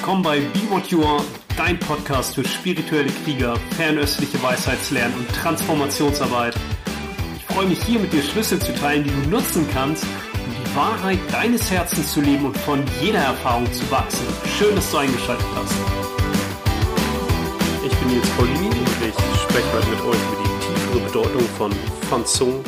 [0.00, 1.22] Willkommen bei Be What You Are,
[1.58, 6.54] dein Podcast für spirituelle Krieger, fernöstliche Weisheitslernen und Transformationsarbeit.
[7.36, 10.74] Ich freue mich hier mit dir Schlüssel zu teilen, die du nutzen kannst, um die
[10.74, 14.24] Wahrheit deines Herzens zu leben und von jeder Erfahrung zu wachsen.
[14.58, 15.74] Schön, dass du eingeschaltet hast.
[17.84, 21.72] Ich bin Nils Paulini und ich spreche heute mit euch über die tiefere Bedeutung von
[22.08, 22.64] Fan Zung.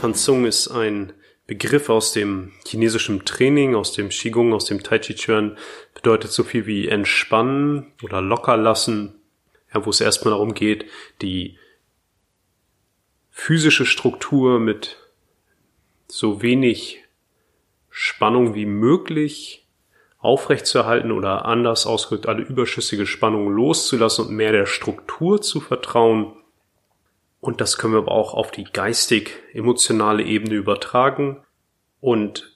[0.00, 1.12] Fan Zung ist ein
[1.46, 5.56] Begriff aus dem chinesischen Training, aus dem Qigong, aus dem Tai Chi Chuan,
[5.94, 9.20] bedeutet so viel wie entspannen oder locker lassen,
[9.72, 10.86] ja, wo es erstmal darum geht,
[11.22, 11.58] die
[13.30, 14.96] physische Struktur mit
[16.08, 17.04] so wenig
[17.90, 19.68] Spannung wie möglich
[20.18, 26.32] aufrechtzuerhalten oder anders ausgedrückt alle überschüssige Spannung loszulassen und mehr der Struktur zu vertrauen.
[27.40, 31.45] Und das können wir aber auch auf die geistig-emotionale Ebene übertragen.
[32.06, 32.52] Und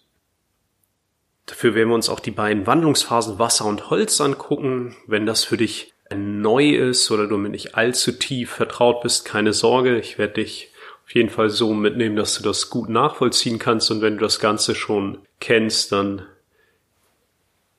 [1.47, 4.95] dafür werden wir uns auch die beiden Wandlungsphasen Wasser und Holz angucken.
[5.09, 9.53] Wenn das für dich neu ist oder du mit nicht allzu tief vertraut bist, keine
[9.53, 9.99] Sorge.
[9.99, 10.71] Ich werde dich
[11.05, 13.91] auf jeden Fall so mitnehmen, dass du das gut nachvollziehen kannst.
[13.91, 16.25] Und wenn du das Ganze schon kennst, dann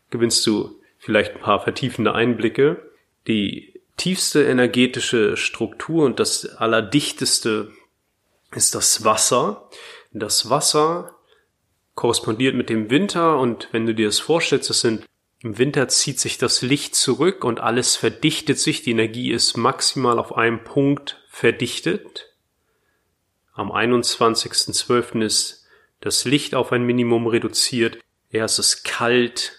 [0.10, 2.86] gewinnst du vielleicht ein paar vertiefende Einblicke.
[3.28, 7.72] Die tiefste energetische Struktur und das allerdichteste
[8.54, 9.70] ist das Wasser.
[10.12, 11.16] Das Wasser
[11.96, 15.06] korrespondiert mit dem Winter und wenn du dir das vorstellst, das sind
[15.44, 20.20] im Winter zieht sich das Licht zurück und alles verdichtet sich, die Energie ist maximal
[20.20, 22.32] auf einem Punkt verdichtet.
[23.54, 25.24] Am 21.12.
[25.24, 25.66] ist
[26.00, 27.98] das Licht auf ein Minimum reduziert.
[28.30, 29.54] Ja, es ist kalt,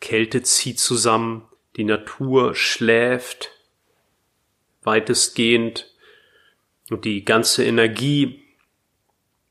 [0.00, 3.50] Kälte zieht zusammen, die Natur schläft
[4.82, 5.92] weitestgehend
[6.90, 8.42] und die ganze Energie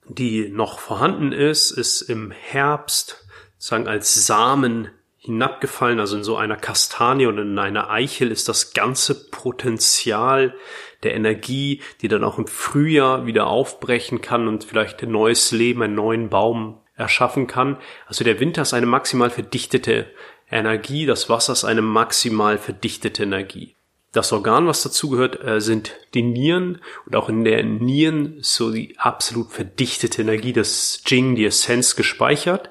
[0.10, 3.26] die noch vorhanden ist, ist im Herbst
[3.58, 8.74] sagen als Samen hinabgefallen, also in so einer Kastanie oder in einer Eichel ist das
[8.74, 10.56] ganze Potenzial
[11.04, 15.84] der Energie, die dann auch im Frühjahr wieder aufbrechen kann und vielleicht ein neues Leben,
[15.84, 17.78] einen neuen Baum erschaffen kann.
[18.08, 20.08] Also der Winter ist eine maximal verdichtete
[20.50, 23.76] Energie, das Wasser ist eine maximal verdichtete Energie.
[24.12, 28.98] Das Organ, was dazugehört, äh, sind die Nieren und auch in der Nieren so die
[28.98, 32.70] absolut verdichtete Energie des Jing, die Essenz gespeichert.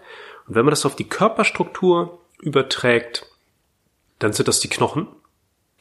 [0.48, 3.26] Und wenn man das auf die Körperstruktur überträgt,
[4.18, 5.06] dann sind das die Knochen.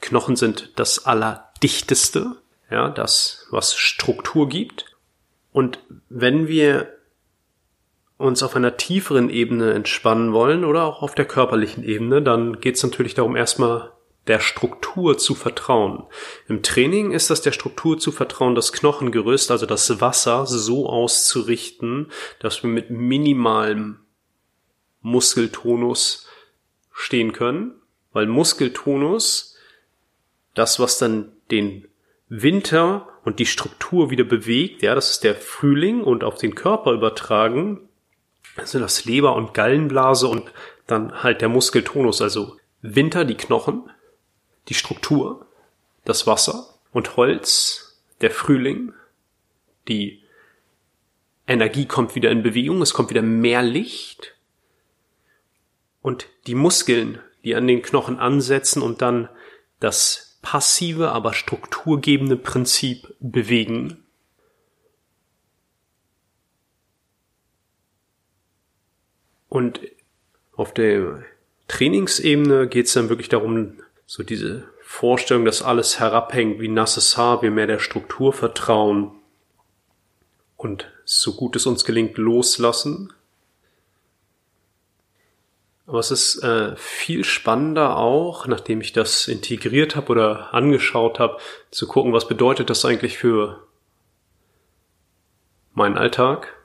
[0.00, 2.36] Knochen sind das Allerdichteste,
[2.70, 4.84] ja, das, was Struktur gibt.
[5.52, 6.94] Und wenn wir
[8.16, 12.76] uns auf einer tieferen Ebene entspannen wollen oder auch auf der körperlichen Ebene, dann geht
[12.76, 13.92] es natürlich darum, erstmal
[14.28, 16.04] der Struktur zu vertrauen.
[16.46, 22.12] Im Training ist das der Struktur zu vertrauen, das Knochengerüst, also das Wasser so auszurichten,
[22.38, 24.00] dass wir mit minimalem
[25.00, 26.28] Muskeltonus
[26.92, 27.80] stehen können,
[28.12, 29.56] weil Muskeltonus,
[30.54, 31.88] das was dann den
[32.28, 36.92] Winter und die Struktur wieder bewegt, ja, das ist der Frühling und auf den Körper
[36.92, 37.88] übertragen,
[38.56, 40.52] also das Leber und Gallenblase und
[40.86, 43.90] dann halt der Muskeltonus, also Winter die Knochen,
[44.68, 45.46] die Struktur,
[46.04, 48.92] das Wasser und Holz, der Frühling,
[49.88, 50.22] die
[51.46, 54.36] Energie kommt wieder in Bewegung, es kommt wieder mehr Licht
[56.02, 59.28] und die Muskeln, die an den Knochen ansetzen und dann
[59.80, 64.04] das passive, aber strukturgebende Prinzip bewegen.
[69.48, 69.80] Und
[70.54, 71.24] auf der
[71.68, 77.42] Trainingsebene geht es dann wirklich darum, so diese Vorstellung, dass alles herabhängt wie nasses Haar,
[77.42, 79.10] wir mehr der Struktur vertrauen
[80.56, 83.12] und so gut es uns gelingt, loslassen.
[85.86, 91.36] Aber es ist äh, viel spannender auch, nachdem ich das integriert habe oder angeschaut habe,
[91.70, 93.62] zu gucken, was bedeutet das eigentlich für
[95.74, 96.56] meinen Alltag?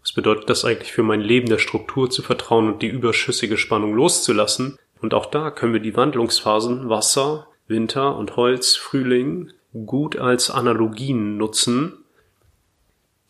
[0.00, 3.94] Was bedeutet das eigentlich für mein Leben, der Struktur zu vertrauen und die überschüssige Spannung
[3.94, 4.78] loszulassen?
[5.00, 9.52] Und auch da können wir die Wandlungsphasen Wasser, Winter und Holz, Frühling
[9.84, 12.04] gut als Analogien nutzen.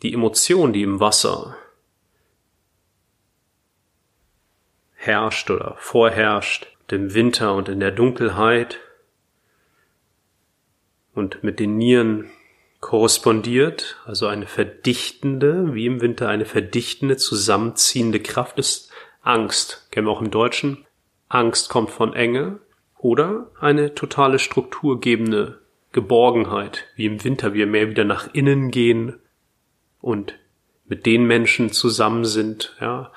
[0.01, 1.57] Die Emotion, die im Wasser
[4.93, 8.79] herrscht oder vorherrscht, im Winter und in der Dunkelheit
[11.13, 12.29] und mit den Nieren
[12.79, 18.91] korrespondiert, also eine verdichtende, wie im Winter eine verdichtende, zusammenziehende Kraft ist
[19.21, 19.87] Angst.
[19.91, 20.86] Kennen wir auch im Deutschen.
[21.29, 22.59] Angst kommt von Enge
[22.97, 29.19] oder eine totale strukturgebende Geborgenheit, wie im Winter wir mehr wieder nach innen gehen
[30.01, 30.37] und
[30.85, 33.11] mit den Menschen zusammen sind, ja,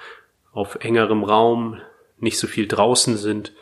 [0.52, 1.80] auf engerem Raum,
[2.18, 3.52] nicht so viel draußen sind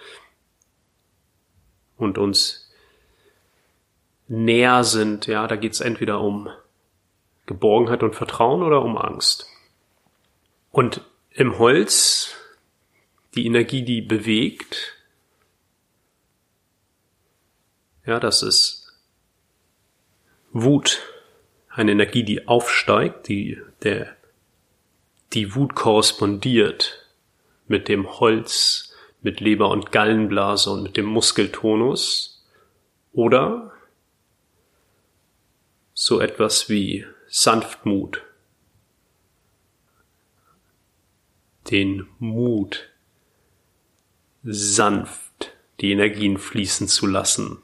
[1.97, 2.73] und uns
[4.29, 6.49] näher sind, ja, da geht es entweder um
[7.47, 9.47] Geborgenheit und Vertrauen oder um Angst.
[10.71, 12.35] Und im Holz,
[13.39, 14.97] die Energie, die bewegt,
[18.05, 18.93] ja, das ist
[20.51, 21.01] Wut,
[21.69, 24.17] eine Energie, die aufsteigt, die, der,
[25.35, 27.07] die Wut korrespondiert
[27.69, 28.93] mit dem Holz,
[29.23, 32.45] mit Leber und Gallenblase und mit dem Muskeltonus.
[33.13, 33.73] Oder
[35.95, 38.21] so etwas wie Sanftmut,
[41.71, 42.89] den Mut,
[44.43, 47.59] sanft die Energien fließen zu lassen.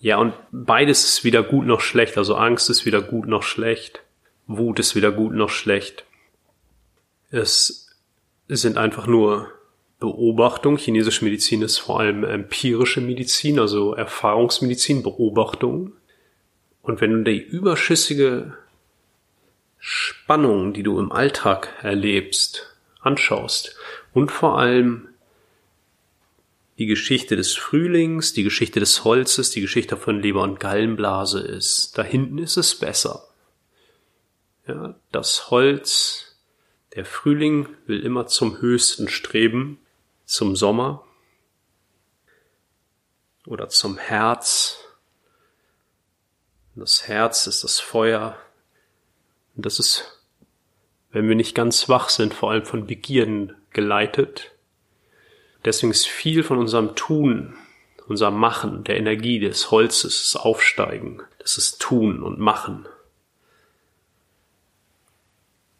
[0.00, 2.16] Ja, und beides ist weder gut noch schlecht.
[2.16, 4.02] Also Angst ist weder gut noch schlecht.
[4.46, 6.04] Wut ist weder gut noch schlecht.
[7.30, 7.96] Es
[8.46, 9.50] sind einfach nur
[9.98, 10.76] Beobachtung.
[10.76, 15.92] Chinesische Medizin ist vor allem empirische Medizin, also Erfahrungsmedizin, Beobachtung.
[16.82, 18.56] Und wenn du die überschüssige
[19.78, 23.76] Spannung, die du im Alltag erlebst, anschaust
[24.18, 25.08] und vor allem
[26.76, 31.96] die Geschichte des Frühlings, die Geschichte des Holzes, die Geschichte von Leber und Gallenblase ist,
[31.96, 33.28] da hinten ist es besser.
[34.66, 36.36] Ja, das Holz,
[36.96, 39.78] der Frühling will immer zum Höchsten streben,
[40.24, 41.04] zum Sommer
[43.46, 44.78] oder zum Herz,
[46.74, 48.36] das Herz ist das Feuer.
[49.54, 50.22] Und das ist,
[51.10, 54.50] wenn wir nicht ganz wach sind, vor allem von Begierden geleitet.
[55.64, 57.56] Deswegen ist viel von unserem Tun,
[58.08, 62.88] unserem Machen, der Energie des Holzes, das Aufsteigen, das ist Tun und Machen.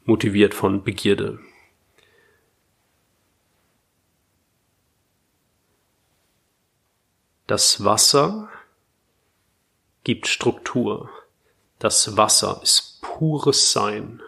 [0.05, 1.41] Motiviert von Begierde.
[7.49, 8.49] Das Wasser
[10.05, 11.11] gibt Struktur.
[11.81, 14.23] Das Wasser ist pures Sein.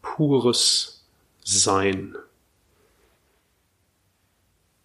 [0.00, 1.01] Pures
[1.44, 2.16] Sein.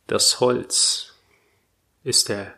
[0.08, 1.14] Das Holz
[2.04, 2.54] ist der,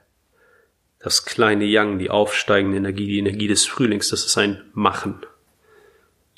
[1.00, 4.10] das kleine Yang, die aufsteigende Energie, die Energie des Frühlings.
[4.10, 5.25] Das ist ein Machen.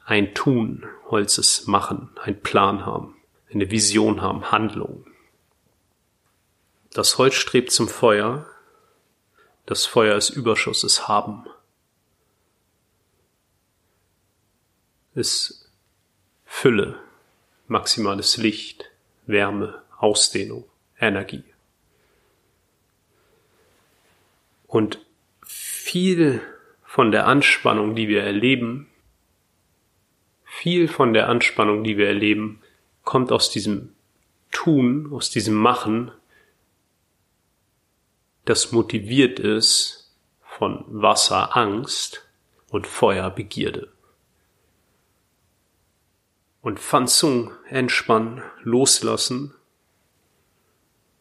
[0.05, 0.85] Ein Tun.
[1.09, 2.09] Holz ist Machen.
[2.21, 3.15] Ein Plan haben.
[3.51, 4.51] Eine Vision haben.
[4.51, 5.05] Handlung.
[6.93, 8.45] Das Holz strebt zum Feuer,
[9.65, 11.45] das Feuer ist Überschuss, ist Haben.
[15.13, 15.69] Ist
[16.45, 16.99] Fülle,
[17.71, 18.91] maximales Licht,
[19.25, 20.65] Wärme, Ausdehnung,
[20.99, 21.45] Energie.
[24.67, 24.99] Und
[25.41, 26.41] viel
[26.83, 28.89] von der Anspannung, die wir erleben,
[30.43, 32.61] viel von der Anspannung, die wir erleben,
[33.03, 33.95] kommt aus diesem
[34.51, 36.11] Tun, aus diesem Machen,
[38.43, 42.27] das motiviert ist von Wasser Angst
[42.69, 43.93] und Feuer Begierde.
[46.61, 49.55] Und Fanzung entspannen, loslassen,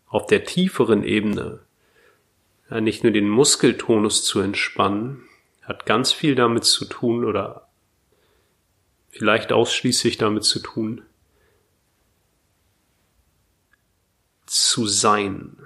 [0.07, 1.61] auf der tieferen Ebene,
[2.69, 5.23] nicht nur den Muskeltonus zu entspannen,
[5.63, 7.69] hat ganz viel damit zu tun oder
[9.11, 11.03] vielleicht ausschließlich damit zu tun,
[14.47, 15.57] zu sein,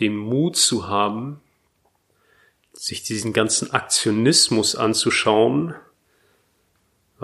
[0.00, 1.40] den Mut zu haben,
[2.72, 5.74] sich diesen ganzen Aktionismus anzuschauen,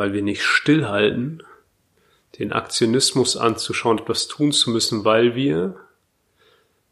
[0.01, 1.43] weil wir nicht stillhalten,
[2.39, 5.77] den Aktionismus anzuschauen, etwas tun zu müssen, weil wir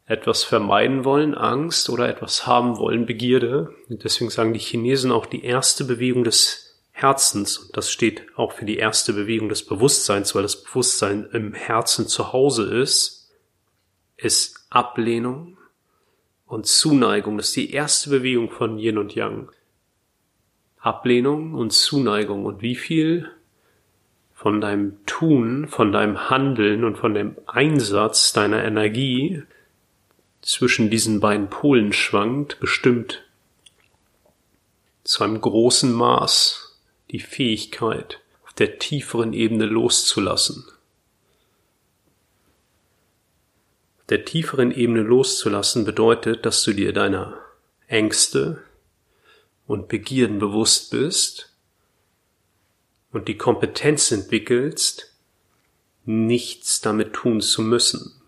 [0.05, 3.73] etwas vermeiden wollen, Angst oder etwas haben wollen, Begierde.
[3.89, 8.51] Und deswegen sagen die Chinesen auch die erste Bewegung des Herzens, und das steht auch
[8.51, 13.31] für die erste Bewegung des Bewusstseins, weil das Bewusstsein im Herzen zu Hause ist,
[14.17, 15.57] ist Ablehnung,
[16.45, 17.37] und Zuneigung.
[17.37, 19.49] Das ist die erste Bewegung von Yin und Yang.
[20.79, 22.45] Ablehnung und Zuneigung.
[22.45, 23.29] Und wie viel
[24.33, 29.43] von deinem Tun, von deinem Handeln und von dem Einsatz deiner Energie
[30.41, 33.25] zwischen diesen beiden Polen schwankt, bestimmt
[35.03, 36.79] zu einem großen Maß
[37.11, 40.65] die Fähigkeit, auf der tieferen Ebene loszulassen.
[44.09, 47.37] der tieferen Ebene loszulassen bedeutet, dass du dir deiner
[47.87, 48.63] Ängste
[49.69, 51.53] und Begierden bewusst bist
[53.11, 55.13] und die Kompetenz entwickelst,
[56.05, 58.19] nichts damit tun zu müssen.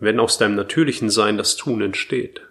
[0.00, 2.42] Wenn aus deinem natürlichen Sein das Tun entsteht,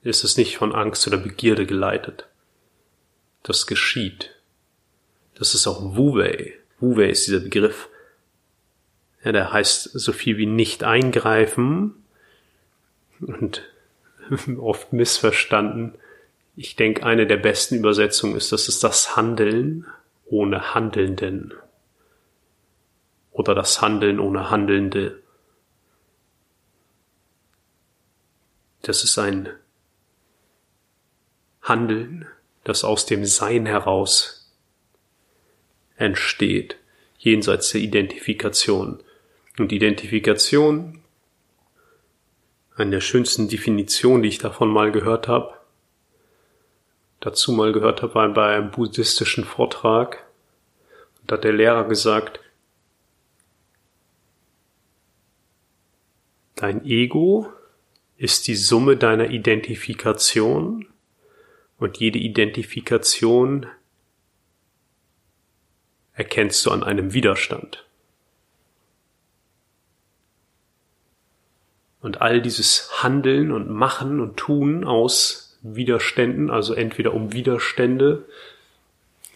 [0.00, 2.26] ist es nicht von Angst oder Begierde geleitet.
[3.42, 4.34] Das geschieht.
[5.34, 6.54] Das ist auch Wu Wei.
[6.80, 7.90] Wu Wei ist dieser Begriff
[9.22, 12.02] Ja, der heißt so viel wie nicht eingreifen
[13.20, 13.62] und
[14.58, 15.94] oft missverstanden.
[16.56, 19.86] Ich denke, eine der besten Übersetzungen ist, dass es das Handeln
[20.26, 21.54] ohne Handelnden
[23.32, 25.22] oder das Handeln ohne Handelnde.
[28.82, 29.48] Das ist ein
[31.62, 32.26] Handeln,
[32.64, 34.52] das aus dem Sein heraus
[35.96, 36.76] entsteht,
[37.18, 39.02] jenseits der Identifikation.
[39.58, 40.97] Und Identifikation,
[42.78, 45.54] eine der schönsten Definitionen, die ich davon mal gehört habe,
[47.20, 50.24] dazu mal gehört habe, war bei einem buddhistischen Vortrag.
[51.20, 52.40] Und da hat der Lehrer gesagt,
[56.54, 57.52] dein Ego
[58.16, 60.86] ist die Summe deiner Identifikation
[61.78, 63.66] und jede Identifikation
[66.12, 67.87] erkennst du an einem Widerstand.
[72.00, 78.24] Und all dieses Handeln und Machen und Tun aus Widerständen, also entweder um Widerstände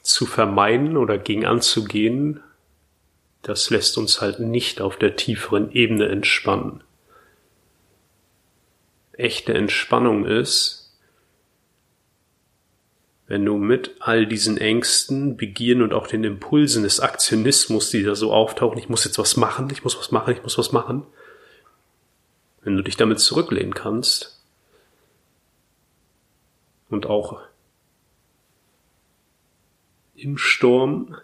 [0.03, 2.41] zu vermeiden oder gegen anzugehen,
[3.43, 6.83] das lässt uns halt nicht auf der tieferen Ebene entspannen.
[9.13, 10.83] Echte Entspannung ist,
[13.27, 18.15] wenn du mit all diesen Ängsten, Begierden und auch den Impulsen des Aktionismus, die da
[18.15, 21.07] so auftauchen, ich muss jetzt was machen, ich muss was machen, ich muss was machen,
[22.63, 24.41] wenn du dich damit zurücklehnen kannst
[26.89, 27.41] und auch
[30.15, 31.17] im Sturm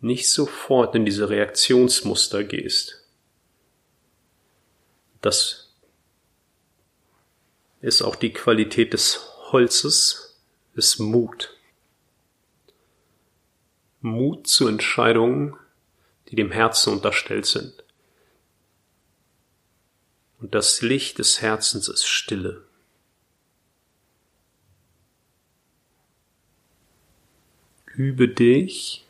[0.00, 3.04] nicht sofort in diese Reaktionsmuster gehst.
[5.20, 5.74] Das
[7.80, 9.20] ist auch die Qualität des
[9.52, 10.38] Holzes,
[10.74, 11.56] ist Mut.
[14.00, 15.56] Mut zu Entscheidungen,
[16.28, 17.79] die dem Herzen unterstellt sind.
[20.40, 22.62] Und das Licht des Herzens ist Stille.
[27.94, 29.04] Übe dich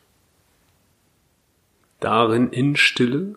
[1.99, 3.35] darin in Stille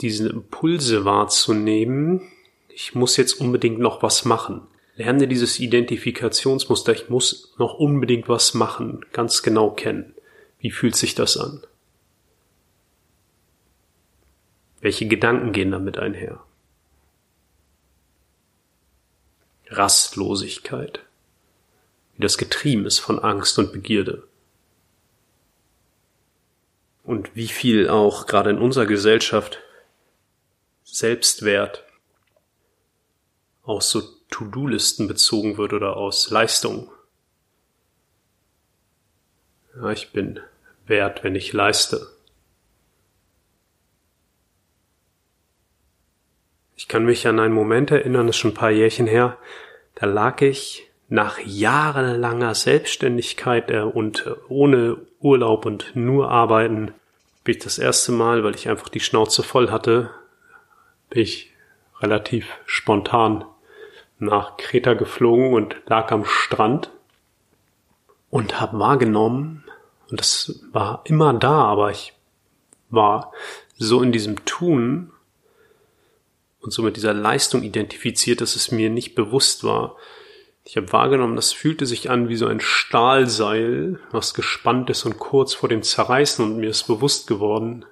[0.00, 2.20] diese Impulse wahrzunehmen.
[2.68, 4.62] Ich muss jetzt unbedingt noch was machen.
[4.94, 10.14] Lerne dieses Identifikationsmuster, ich muss noch unbedingt was machen, ganz genau kennen.
[10.60, 11.62] Wie fühlt sich das an?
[14.80, 16.40] Welche Gedanken gehen damit einher?
[19.70, 21.00] Rastlosigkeit,
[22.14, 24.26] wie das getrieben ist von Angst und Begierde.
[27.04, 29.58] Und wie viel auch gerade in unserer Gesellschaft
[30.84, 31.84] Selbstwert
[33.62, 36.90] aus so To-Do-Listen bezogen wird oder aus Leistung.
[39.76, 40.40] Ja, ich bin
[40.86, 42.17] wert, wenn ich leiste.
[46.88, 49.36] Ich kann mich an einen Moment erinnern, das ist schon ein paar Jährchen her,
[49.94, 56.94] da lag ich nach jahrelanger Selbstständigkeit äh, und äh, ohne Urlaub und nur arbeiten,
[57.44, 60.08] bin ich das erste Mal, weil ich einfach die Schnauze voll hatte,
[61.10, 61.52] bin ich
[62.00, 63.44] relativ spontan
[64.18, 66.90] nach Kreta geflogen und lag am Strand
[68.30, 69.62] und habe wahrgenommen,
[70.08, 72.14] und das war immer da, aber ich
[72.88, 73.30] war
[73.76, 75.12] so in diesem Tun
[76.68, 79.96] und so mit dieser Leistung identifiziert, dass es mir nicht bewusst war.
[80.64, 85.18] Ich habe wahrgenommen, das fühlte sich an wie so ein Stahlseil, was gespannt ist und
[85.18, 87.86] kurz vor dem Zerreißen und mir ist bewusst geworden,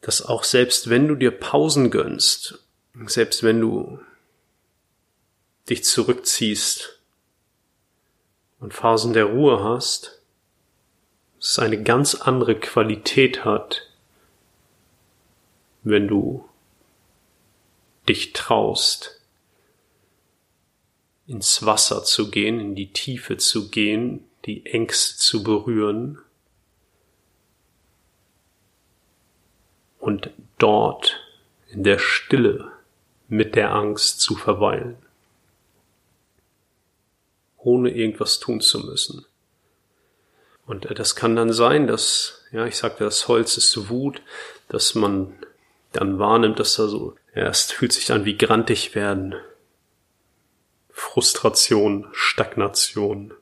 [0.00, 2.64] dass auch selbst wenn du dir Pausen gönnst,
[3.06, 3.98] selbst wenn du
[5.68, 7.00] dich zurückziehst
[8.60, 10.22] und Phasen der Ruhe hast,
[11.40, 13.89] es eine ganz andere Qualität hat,
[15.82, 16.48] wenn du
[18.08, 19.20] dich traust,
[21.26, 26.18] ins Wasser zu gehen, in die Tiefe zu gehen, die Ängste zu berühren
[29.98, 31.20] und dort
[31.68, 32.72] in der Stille
[33.28, 34.96] mit der Angst zu verweilen,
[37.58, 39.24] ohne irgendwas tun zu müssen.
[40.66, 44.22] Und das kann dann sein, dass, ja, ich sagte, das Holz ist Wut,
[44.68, 45.34] dass man
[45.92, 49.34] dann wahrnimmt, dass da so, erst fühlt sich an wie grantig werden,
[50.90, 53.34] Frustration, Stagnation.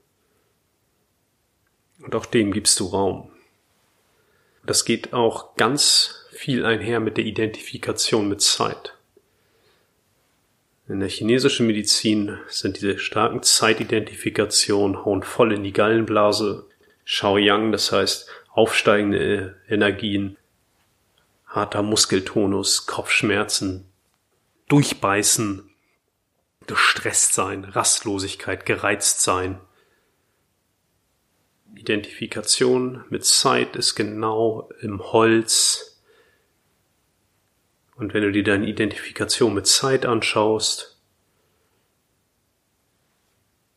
[2.01, 3.31] Und auch dem gibst du Raum.
[4.65, 8.95] Das geht auch ganz viel einher mit der Identifikation mit Zeit.
[10.89, 16.67] In der chinesischen Medizin sind diese starken Zeitidentifikationen, hauen voll in die Gallenblase,
[17.05, 20.38] Shao Yang, das heißt aufsteigende Energien,
[21.49, 23.87] harter Muskeltonus, Kopfschmerzen,
[24.69, 25.71] Durchbeißen,
[26.67, 29.61] gestresst sein, Rastlosigkeit, gereizt sein.
[31.75, 36.03] Identifikation mit Zeit ist genau im Holz.
[37.97, 41.01] Und wenn du dir deine Identifikation mit Zeit anschaust,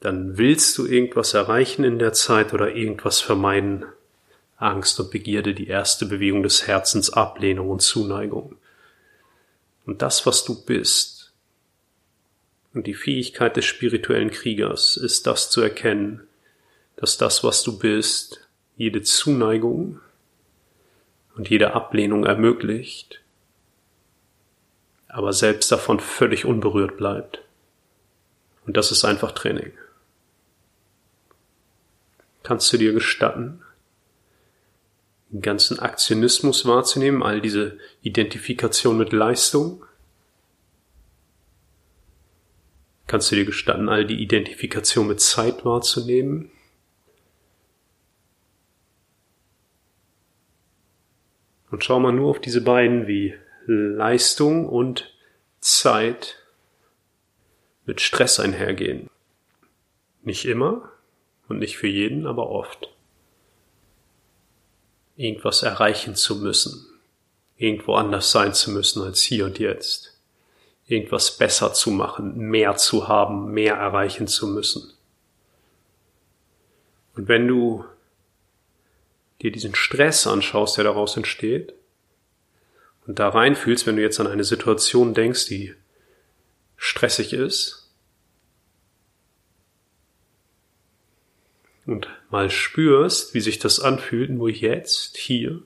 [0.01, 3.85] dann willst du irgendwas erreichen in der Zeit oder irgendwas vermeiden.
[4.61, 8.55] Angst und Begierde, die erste Bewegung des Herzens, Ablehnung und Zuneigung.
[9.85, 11.21] Und das, was du bist,
[12.73, 16.27] und die Fähigkeit des spirituellen Kriegers ist das zu erkennen,
[16.95, 19.99] dass das, was du bist, jede Zuneigung
[21.35, 23.21] und jede Ablehnung ermöglicht,
[25.07, 27.43] aber selbst davon völlig unberührt bleibt.
[28.65, 29.73] Und das ist einfach Training.
[32.43, 33.61] Kannst du dir gestatten,
[35.31, 39.85] den ganzen Aktionismus wahrzunehmen, all diese Identifikation mit Leistung?
[43.07, 46.51] Kannst du dir gestatten, all die Identifikation mit Zeit wahrzunehmen?
[51.71, 53.33] Und schau mal nur auf diese beiden wie
[53.65, 55.13] Leistung und
[55.61, 56.37] Zeit
[57.85, 59.09] mit Stress einhergehen.
[60.23, 60.91] Nicht immer
[61.47, 62.89] und nicht für jeden, aber oft.
[65.21, 66.87] Irgendwas erreichen zu müssen,
[67.55, 70.19] irgendwo anders sein zu müssen als hier und jetzt,
[70.87, 74.93] irgendwas besser zu machen, mehr zu haben, mehr erreichen zu müssen.
[77.15, 77.85] Und wenn du
[79.41, 81.75] dir diesen Stress anschaust, der daraus entsteht,
[83.05, 85.75] und da reinfühlst, wenn du jetzt an eine Situation denkst, die
[86.77, 87.80] stressig ist,
[91.91, 95.61] und mal spürst, wie sich das anfühlt, nur jetzt, hier,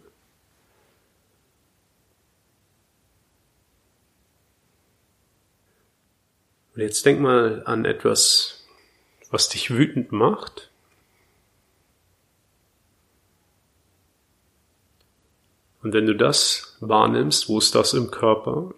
[6.75, 8.65] Und jetzt denk mal an etwas,
[9.31, 10.69] was dich wütend macht.
[15.81, 18.73] Und wenn du das wahrnimmst, wo ist das im Körper?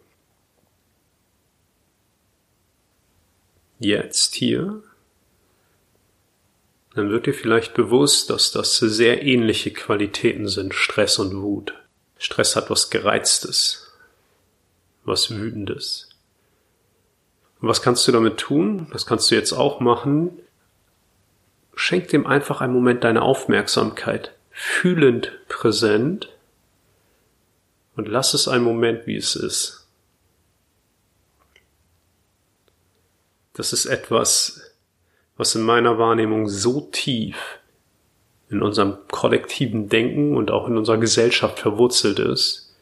[3.79, 4.83] Jetzt hier,
[6.97, 11.73] dann wird dir vielleicht bewusst, dass das sehr ähnliche Qualitäten sind, Stress und Wut.
[12.17, 13.93] Stress hat was Gereiztes,
[15.03, 16.09] was Wütendes.
[17.61, 18.87] Und was kannst du damit tun?
[18.91, 20.39] Das kannst du jetzt auch machen.
[21.75, 26.29] Schenk dem einfach einen Moment deine Aufmerksamkeit, fühlend präsent
[27.95, 29.87] und lass es einen Moment, wie es ist.
[33.53, 34.61] Das ist etwas,
[35.37, 37.59] was in meiner Wahrnehmung so tief
[38.49, 42.75] in unserem kollektiven Denken und auch in unserer Gesellschaft verwurzelt ist,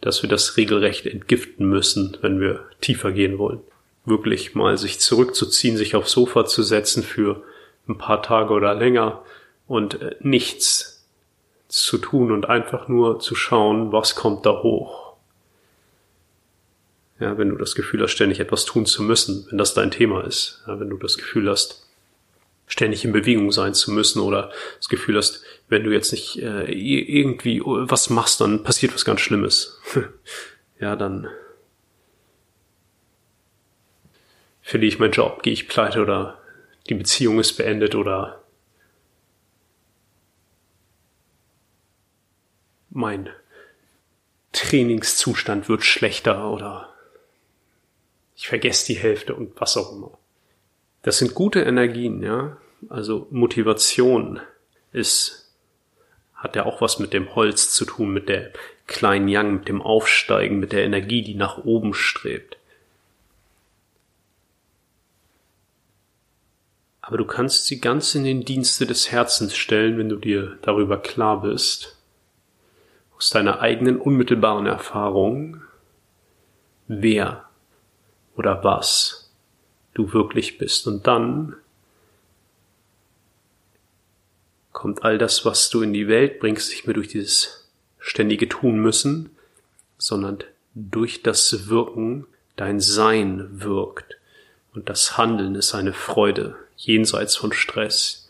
[0.00, 3.60] dass wir das regelrecht entgiften müssen, wenn wir tiefer gehen wollen.
[4.04, 7.42] Wirklich mal sich zurückzuziehen, sich aufs Sofa zu setzen für
[7.88, 9.22] ein paar Tage oder länger
[9.66, 11.06] und äh, nichts
[11.68, 15.14] zu tun und einfach nur zu schauen, was kommt da hoch.
[17.20, 20.24] Ja, wenn du das Gefühl hast, ständig etwas tun zu müssen, wenn das dein Thema
[20.24, 21.83] ist, ja, wenn du das Gefühl hast,
[22.66, 26.64] ständig in Bewegung sein zu müssen oder das Gefühl hast, wenn du jetzt nicht äh,
[26.72, 29.80] irgendwie was machst, dann passiert was ganz Schlimmes.
[30.80, 31.28] ja, dann
[34.62, 36.40] verliere ich meinen Job, gehe ich pleite oder
[36.88, 38.42] die Beziehung ist beendet oder
[42.90, 43.28] mein
[44.52, 46.94] Trainingszustand wird schlechter oder
[48.36, 50.18] ich vergesse die Hälfte und was auch immer.
[51.04, 52.56] Das sind gute Energien, ja.
[52.88, 54.40] Also Motivation
[54.90, 55.54] ist,
[56.34, 58.52] hat ja auch was mit dem Holz zu tun, mit der
[58.86, 62.56] kleinen Yang, mit dem Aufsteigen, mit der Energie, die nach oben strebt.
[67.02, 70.96] Aber du kannst sie ganz in den Dienste des Herzens stellen, wenn du dir darüber
[70.96, 71.98] klar bist,
[73.18, 75.60] aus deiner eigenen unmittelbaren Erfahrung,
[76.88, 77.44] wer
[78.36, 79.23] oder was
[79.94, 80.86] du wirklich bist.
[80.86, 81.56] Und dann
[84.72, 88.78] kommt all das, was du in die Welt bringst, nicht mehr durch dieses ständige Tun
[88.78, 89.30] müssen,
[89.96, 90.38] sondern
[90.74, 92.26] durch das Wirken
[92.56, 94.18] dein Sein wirkt.
[94.74, 98.24] Und das Handeln ist eine Freude, jenseits von Stress,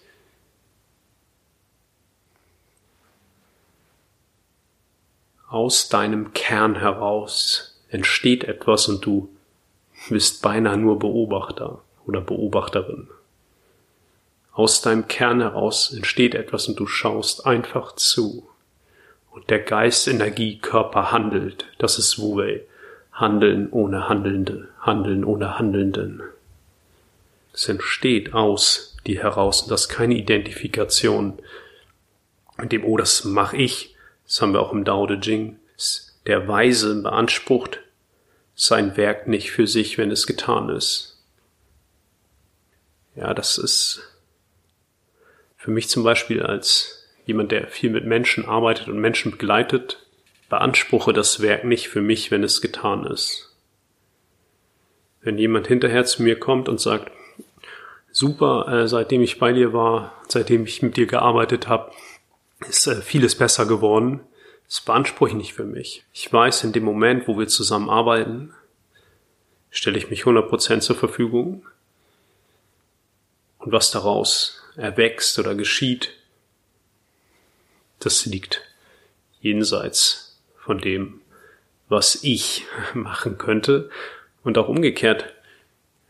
[5.55, 9.34] aus deinem Kern heraus entsteht etwas und du
[10.10, 13.08] bist beinahe nur Beobachter oder Beobachterin.
[14.52, 18.48] Aus deinem Kern heraus entsteht etwas und du schaust einfach zu.
[19.30, 21.66] Und der Geist, Energie, Körper handelt.
[21.78, 22.62] Das ist Wu-Wei.
[23.12, 26.22] Handeln ohne Handelnde, Handeln ohne Handelnden.
[27.52, 31.38] Es entsteht aus dir heraus und das ist keine Identifikation
[32.56, 33.94] mit dem, oh, das mache ich.
[34.26, 35.58] Das haben wir auch im Dao De Jing.
[36.26, 37.80] Der Weise beansprucht
[38.54, 41.22] sein Werk nicht für sich, wenn es getan ist.
[43.16, 44.02] Ja, das ist
[45.56, 50.04] für mich zum Beispiel als jemand, der viel mit Menschen arbeitet und Menschen begleitet,
[50.48, 53.56] beanspruche das Werk nicht für mich, wenn es getan ist.
[55.22, 57.10] Wenn jemand hinterher zu mir kommt und sagt,
[58.10, 61.92] super, äh, seitdem ich bei dir war, seitdem ich mit dir gearbeitet habe,
[62.68, 64.20] ist äh, vieles besser geworden.
[64.66, 66.05] Das beanspruche ich nicht für mich.
[66.12, 68.55] Ich weiß, in dem Moment, wo wir zusammen arbeiten,
[69.70, 71.66] stelle ich mich 100% zur Verfügung.
[73.59, 76.11] Und was daraus erwächst oder geschieht,
[77.98, 78.62] das liegt
[79.40, 81.20] jenseits von dem,
[81.88, 83.90] was ich machen könnte.
[84.42, 85.33] Und auch umgekehrt,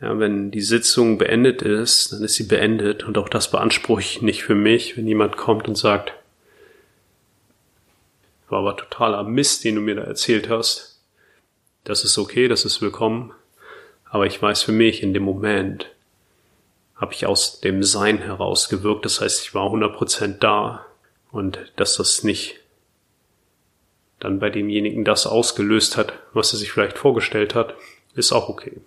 [0.00, 4.22] ja, wenn die Sitzung beendet ist, dann ist sie beendet und auch das beanspruche ich
[4.22, 6.12] nicht für mich, wenn jemand kommt und sagt,
[8.48, 11.00] war aber totaler Mist, den du mir da erzählt hast.
[11.84, 13.32] Das ist okay, das ist willkommen.
[14.04, 15.90] Aber ich weiß für mich, in dem Moment
[16.96, 19.04] habe ich aus dem Sein heraus gewirkt.
[19.04, 20.86] Das heißt, ich war 100% da.
[21.30, 22.60] Und dass das nicht
[24.20, 27.74] dann bei demjenigen das ausgelöst hat, was er sich vielleicht vorgestellt hat,
[28.14, 28.80] ist auch okay.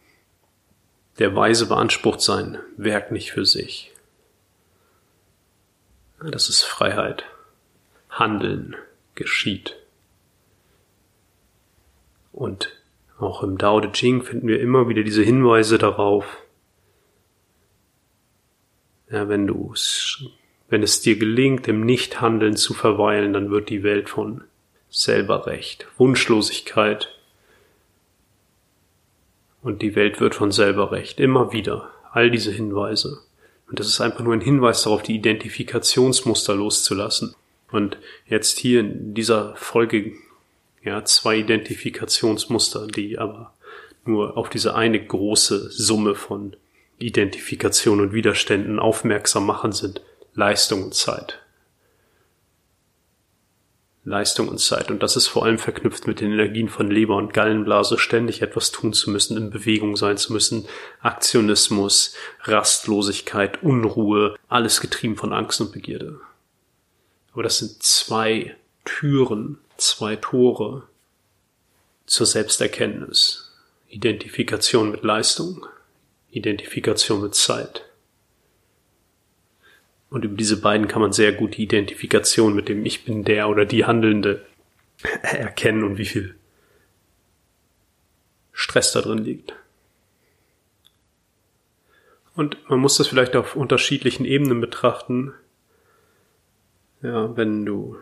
[1.20, 3.92] Der Weise beansprucht sein Werk nicht für sich.
[6.20, 7.24] Das ist Freiheit.
[8.10, 8.76] Handeln
[9.18, 9.76] geschieht.
[12.32, 12.72] Und
[13.20, 16.44] auch im Dao De Jing finden wir immer wieder diese Hinweise darauf,
[19.10, 19.74] ja, wenn du
[20.70, 24.44] wenn es dir gelingt, im Nichthandeln zu verweilen, dann wird die Welt von
[24.90, 25.88] selber recht.
[25.98, 27.18] Wunschlosigkeit
[29.62, 31.20] und die Welt wird von selber recht.
[31.20, 31.90] Immer wieder.
[32.12, 33.20] All diese Hinweise.
[33.70, 37.36] Und das ist einfach nur ein Hinweis darauf, die Identifikationsmuster loszulassen.
[37.72, 40.14] Und jetzt hier in dieser Folge,
[40.84, 43.54] ja, zwei Identifikationsmuster, die aber
[44.06, 46.56] nur auf diese eine große Summe von
[46.98, 50.02] Identifikation und Widerständen aufmerksam machen sind.
[50.34, 51.40] Leistung und Zeit.
[54.08, 54.90] Leistung und Zeit.
[54.90, 58.72] Und das ist vor allem verknüpft mit den Energien von Leber und Gallenblase, ständig etwas
[58.72, 60.66] tun zu müssen, in Bewegung sein zu müssen,
[61.02, 66.22] Aktionismus, Rastlosigkeit, Unruhe, alles getrieben von Angst und Begierde.
[67.38, 70.88] Aber das sind zwei Türen, zwei Tore
[72.08, 73.54] zur Selbsterkenntnis.
[73.90, 75.64] Identifikation mit Leistung,
[76.32, 77.86] Identifikation mit Zeit.
[80.10, 83.50] Und über diese beiden kann man sehr gut die Identifikation mit dem Ich bin der
[83.50, 84.44] oder die Handelnde
[85.22, 86.34] erkennen und wie viel
[88.52, 89.54] Stress da drin liegt.
[92.34, 95.36] Und man muss das vielleicht auf unterschiedlichen Ebenen betrachten.
[97.02, 97.98] Ja, wenn du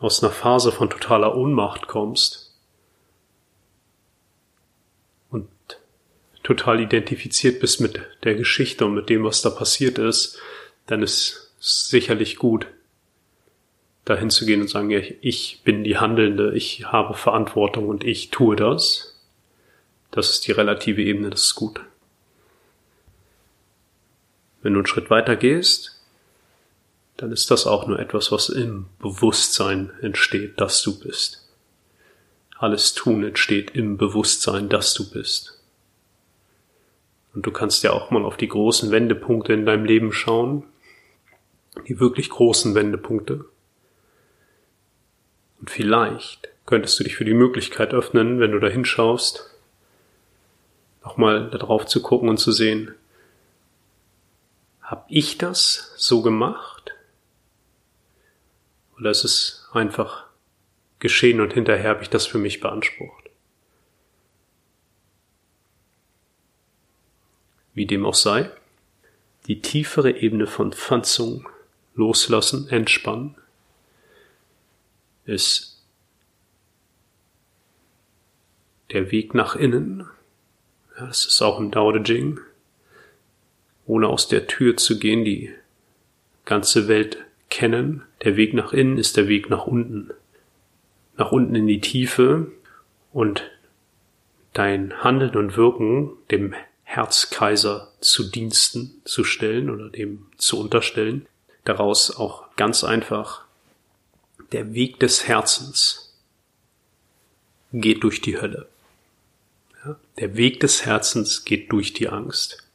[0.00, 2.58] aus einer Phase von totaler Ohnmacht kommst
[5.30, 5.48] und
[6.42, 10.38] total identifiziert bist mit der Geschichte und mit dem, was da passiert ist,
[10.86, 12.66] dann ist es sicherlich gut,
[14.04, 18.30] dahin zu gehen und sagen, ja, ich bin die Handelnde, ich habe Verantwortung und ich
[18.30, 19.22] tue das.
[20.10, 21.80] Das ist die relative Ebene, das ist gut.
[24.62, 25.99] Wenn du einen Schritt weiter gehst,
[27.20, 31.46] dann ist das auch nur etwas, was im Bewusstsein entsteht, dass du bist.
[32.56, 35.60] Alles Tun entsteht im Bewusstsein, dass du bist.
[37.34, 40.64] Und du kannst ja auch mal auf die großen Wendepunkte in deinem Leben schauen,
[41.86, 43.44] die wirklich großen Wendepunkte.
[45.60, 49.54] Und vielleicht könntest du dich für die Möglichkeit öffnen, wenn du da hinschaust,
[51.04, 52.94] nochmal darauf zu gucken und zu sehen,
[54.80, 56.79] hab ich das so gemacht?
[59.00, 60.26] Oder ist es einfach
[60.98, 63.30] geschehen und hinterher habe ich das für mich beansprucht?
[67.72, 68.50] Wie dem auch sei,
[69.46, 71.48] die tiefere Ebene von Pfanzung
[71.94, 73.36] loslassen, entspannen,
[75.24, 75.82] ist
[78.90, 80.08] der Weg nach innen.
[80.98, 82.38] Ja, das ist auch im Dao De Jing.
[83.86, 85.54] Ohne aus der Tür zu gehen, die
[86.44, 88.02] ganze Welt kennen.
[88.22, 90.10] Der Weg nach innen ist der Weg nach unten.
[91.16, 92.50] Nach unten in die Tiefe
[93.12, 93.42] und
[94.52, 101.26] dein Handeln und Wirken dem Herzkaiser zu Diensten zu stellen oder dem zu unterstellen.
[101.64, 103.44] Daraus auch ganz einfach
[104.52, 106.12] der Weg des Herzens
[107.72, 108.68] geht durch die Hölle.
[109.84, 112.66] Ja, der Weg des Herzens geht durch die Angst.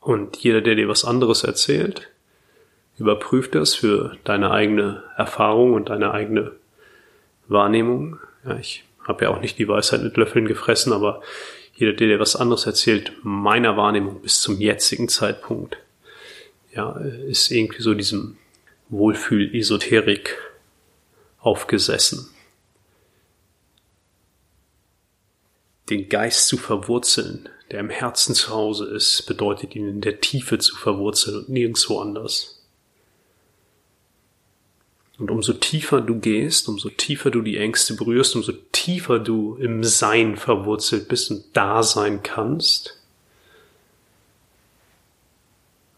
[0.00, 2.10] Und jeder, der dir was anderes erzählt,
[2.98, 6.52] überprüft das für deine eigene Erfahrung und deine eigene
[7.48, 8.18] Wahrnehmung.
[8.44, 11.22] Ja, ich habe ja auch nicht die Weisheit mit Löffeln gefressen, aber
[11.74, 15.78] jeder, der dir was anderes erzählt, meiner Wahrnehmung bis zum jetzigen Zeitpunkt,
[16.74, 16.92] ja,
[17.26, 18.36] ist irgendwie so diesem
[18.88, 20.38] Wohlfühl-Esoterik
[21.40, 22.30] aufgesessen.
[25.90, 30.58] Den Geist zu verwurzeln, der im Herzen zu Hause ist, bedeutet ihn in der Tiefe
[30.58, 32.61] zu verwurzeln und nirgendwo anders.
[35.22, 39.84] Und umso tiefer du gehst, umso tiefer du die Ängste berührst, umso tiefer du im
[39.84, 42.98] Sein verwurzelt bist und da sein kannst,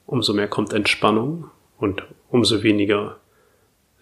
[0.05, 3.17] umso mehr kommt Entspannung und umso weniger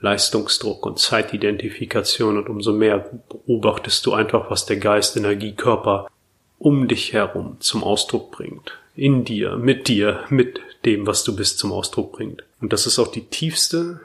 [0.00, 6.08] Leistungsdruck und Zeitidentifikation und umso mehr beobachtest du einfach, was der Geist, Energie, Körper
[6.58, 8.76] um dich herum zum Ausdruck bringt.
[8.96, 12.42] In dir, mit dir, mit dem, was du bist, zum Ausdruck bringt.
[12.60, 14.00] Und das ist auch die tiefste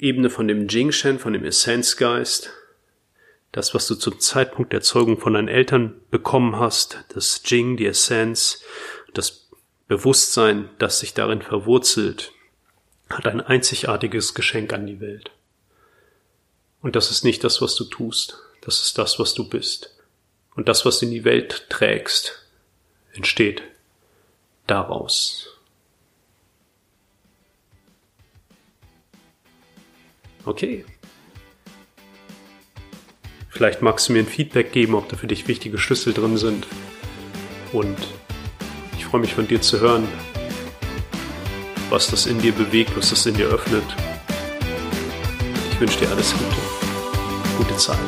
[0.00, 2.50] Ebene von dem Jingshen, von dem Essenzgeist,
[3.52, 7.86] das, was du zum Zeitpunkt der Zeugung von deinen Eltern bekommen hast, das Jing, die
[7.86, 8.62] Essenz,
[9.12, 9.48] das
[9.88, 12.32] Bewusstsein, das sich darin verwurzelt,
[13.08, 15.32] hat ein einzigartiges Geschenk an die Welt.
[16.80, 19.96] Und das ist nicht das, was du tust, das ist das, was du bist.
[20.54, 22.46] Und das, was du in die Welt trägst,
[23.12, 23.62] entsteht
[24.66, 25.49] daraus.
[30.44, 30.84] Okay.
[33.48, 36.66] Vielleicht magst du mir ein Feedback geben, ob da für dich wichtige Schlüssel drin sind.
[37.72, 37.98] Und
[38.96, 40.08] ich freue mich von dir zu hören,
[41.90, 43.84] was das in dir bewegt, was das in dir öffnet.
[45.72, 47.58] Ich wünsche dir alles Gute.
[47.58, 47.98] Gute Zeit.